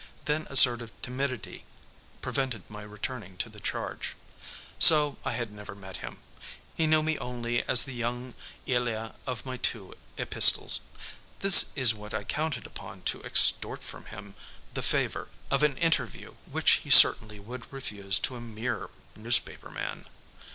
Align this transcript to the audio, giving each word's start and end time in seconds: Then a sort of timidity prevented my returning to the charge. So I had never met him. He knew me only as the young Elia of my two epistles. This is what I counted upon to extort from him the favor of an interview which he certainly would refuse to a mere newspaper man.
Then 0.25 0.47
a 0.49 0.55
sort 0.55 0.81
of 0.81 0.99
timidity 1.03 1.63
prevented 2.21 2.67
my 2.67 2.81
returning 2.81 3.37
to 3.37 3.49
the 3.49 3.59
charge. 3.59 4.15
So 4.79 5.19
I 5.23 5.33
had 5.33 5.51
never 5.51 5.75
met 5.75 5.97
him. 5.97 6.17
He 6.73 6.87
knew 6.87 7.03
me 7.03 7.19
only 7.19 7.61
as 7.65 7.83
the 7.83 7.93
young 7.93 8.33
Elia 8.67 9.11
of 9.27 9.45
my 9.45 9.57
two 9.57 9.93
epistles. 10.17 10.79
This 11.41 11.69
is 11.77 11.93
what 11.93 12.15
I 12.15 12.23
counted 12.23 12.65
upon 12.65 13.03
to 13.03 13.21
extort 13.21 13.83
from 13.83 14.05
him 14.05 14.33
the 14.73 14.81
favor 14.81 15.27
of 15.51 15.61
an 15.61 15.77
interview 15.77 16.33
which 16.49 16.77
he 16.83 16.89
certainly 16.89 17.39
would 17.39 17.71
refuse 17.71 18.17
to 18.21 18.35
a 18.35 18.41
mere 18.41 18.89
newspaper 19.15 19.69
man. 19.69 20.05